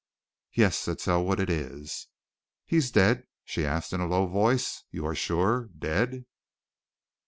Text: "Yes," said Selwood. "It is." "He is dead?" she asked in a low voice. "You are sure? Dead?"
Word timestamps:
"Yes," 0.55 0.79
said 0.79 0.99
Selwood. 0.99 1.39
"It 1.39 1.51
is." 1.51 2.07
"He 2.65 2.77
is 2.77 2.89
dead?" 2.89 3.27
she 3.45 3.63
asked 3.67 3.93
in 3.93 4.01
a 4.01 4.07
low 4.07 4.25
voice. 4.25 4.83
"You 4.89 5.05
are 5.05 5.13
sure? 5.13 5.69
Dead?" 5.77 6.25